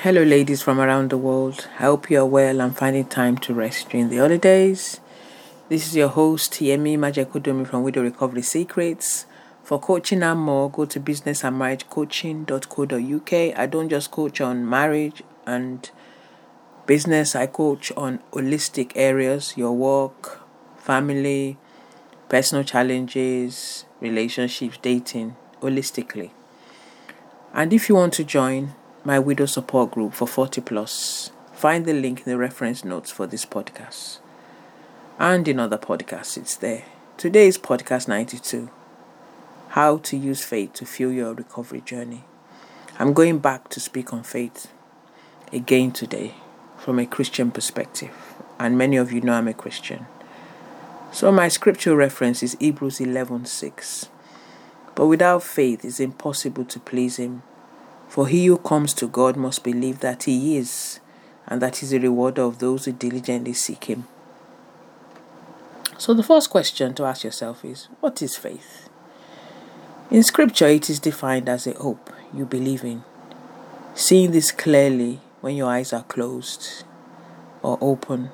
[0.00, 1.68] Hello, ladies from around the world.
[1.78, 5.00] I hope you are well and finding time to rest during the holidays.
[5.70, 9.24] This is your host, Yemi Majekodunmi from Widow Recovery Secrets.
[9.64, 13.58] For coaching and more, go to businessandmarriagecoaching.co.uk.
[13.58, 15.90] I don't just coach on marriage and
[16.84, 20.42] business, I coach on holistic areas your work,
[20.76, 21.56] family,
[22.28, 26.32] personal challenges, relationships, dating, holistically.
[27.54, 28.74] And if you want to join
[29.06, 33.24] my widow support group for 40 plus, find the link in the reference notes for
[33.24, 34.18] this podcast.
[35.16, 36.82] And in other podcasts, it's there.
[37.16, 38.68] Today is podcast 92
[39.68, 42.24] How to Use Faith to Fuel Your Recovery Journey.
[42.98, 44.72] I'm going back to speak on faith
[45.52, 46.34] again today
[46.76, 48.10] from a Christian perspective,
[48.58, 50.06] and many of you know I'm a Christian.
[51.12, 54.08] So my scripture reference is Hebrews 11:6.
[54.96, 57.44] But without faith it's impossible to please him.
[58.08, 61.00] For he who comes to God must believe that he is,
[61.46, 64.06] and that he is a rewarder of those who diligently seek him.
[65.98, 68.88] So the first question to ask yourself is what is faith?
[70.10, 73.02] In scripture it is defined as a hope you believe in.
[73.94, 76.84] Seeing this clearly when your eyes are closed
[77.62, 78.30] or open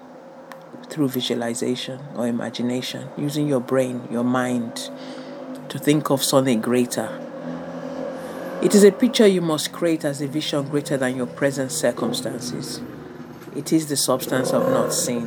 [0.88, 4.90] through visualization or imagination, using your brain, your mind
[5.68, 7.08] to think of something greater.
[8.62, 12.80] It is a picture you must create as a vision greater than your present circumstances.
[13.56, 15.26] It is the substance of not seen.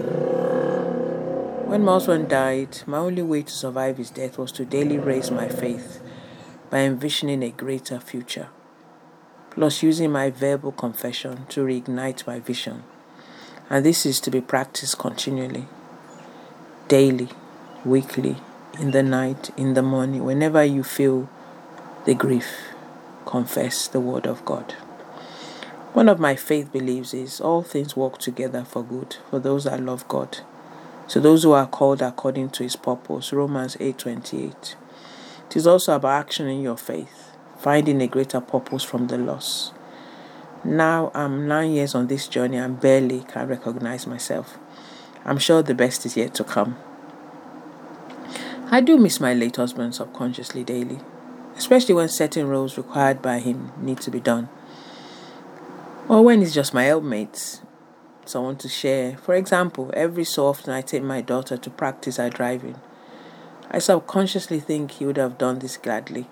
[1.68, 5.32] When my husband died, my only way to survive his death was to daily raise
[5.32, 6.02] my faith
[6.70, 8.50] by envisioning a greater future,
[9.52, 12.84] plus using my verbal confession to reignite my vision
[13.70, 15.66] and this is to be practiced continually,
[16.88, 17.30] daily,
[17.84, 18.38] weekly,
[18.80, 21.30] in the night, in the morning, whenever you feel
[22.06, 22.75] the grief,
[23.26, 24.74] confess the word of God.
[25.94, 29.82] One of my faith beliefs is all things work together for good for those that
[29.82, 30.40] love God.
[31.08, 34.76] So those who are called according to his purpose, Romans 8:28.
[35.50, 39.72] It is also about action in your faith, finding a greater purpose from the loss.
[40.64, 44.58] Now I'm nine years on this journey and barely can recognize myself.
[45.24, 46.76] I'm sure the best is yet to come.
[48.72, 51.00] I do miss my late husband subconsciously daily,
[51.58, 54.50] especially when certain roles required by him need to be done.
[56.08, 57.62] Or when he's just my helpmate,
[58.26, 59.18] someone to share.
[59.18, 62.76] For example, every so often I take my daughter to practice her driving.
[63.72, 66.28] I subconsciously think he would have done this gladly.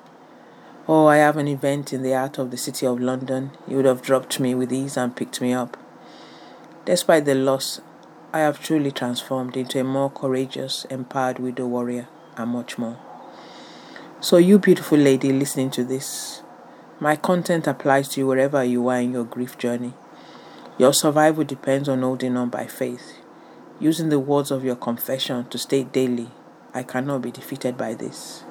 [0.88, 3.52] Oh, I have an event in the heart of the city of London.
[3.68, 5.78] He would have dropped me with ease and picked me up.
[6.86, 7.80] Despite the loss,
[8.34, 12.98] I have truly transformed into a more courageous, empowered widow warrior, and much more.
[14.24, 16.44] So, you beautiful lady listening to this,
[17.02, 19.92] my content applies to you wherever you are in your grief journey.
[20.78, 23.18] Your survival depends on holding on by faith,
[23.82, 26.30] using the words of your confession to state daily,
[26.74, 28.44] I cannot be defeated by this.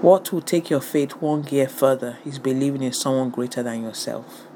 [0.00, 4.46] What will take your faith one gear further is believing in someone greater than yourself,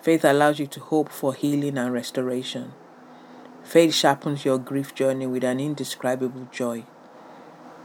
[0.00, 2.72] Faith allows you to hope for healing and restoration.
[3.62, 6.84] Faith sharpens your grief journey with an indescribable joy.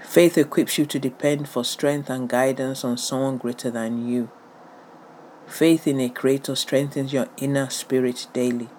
[0.01, 4.29] Faith equips you to depend for strength and guidance on someone greater than you.
[5.47, 8.69] Faith in a creator strengthens your inner spirit daily.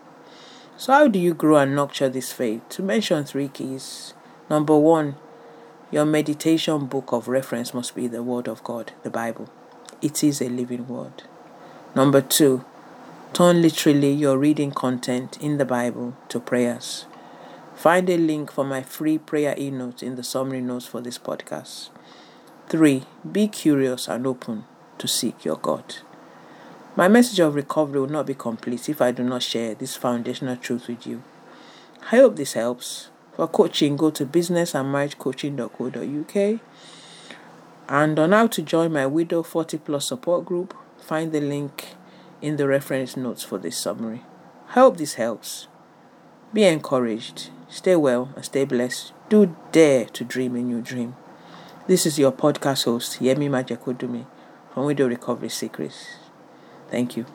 [0.76, 2.68] So, how do you grow and nurture this faith?
[2.70, 4.14] To mention three keys.
[4.48, 5.16] Number one,
[5.90, 9.48] your meditation book of reference must be the Word of God, the Bible.
[10.00, 11.24] It is a living Word.
[11.94, 12.64] Number two,
[13.32, 17.06] turn literally your reading content in the Bible to prayers.
[17.78, 21.16] Find a link for my free prayer e notes in the summary notes for this
[21.16, 21.90] podcast.
[22.68, 24.64] Three, be curious and open
[24.98, 25.98] to seek your God.
[26.96, 30.56] My message of recovery will not be complete if I do not share this foundational
[30.56, 31.22] truth with you.
[32.10, 33.10] I hope this helps.
[33.36, 36.60] For coaching, go to businessandmarriagecoaching.co.uk.
[37.88, 41.94] And on how to join my Widow 40 Plus support group, find the link
[42.42, 44.24] in the reference notes for this summary.
[44.70, 45.68] I hope this helps.
[46.52, 49.12] Be encouraged, stay well, and stay blessed.
[49.28, 51.16] Do dare to dream a new dream.
[51.86, 54.26] This is your podcast host, Yemi Majekodunmi
[54.72, 56.16] from Widow Recovery Secrets.
[56.90, 57.26] Thank you.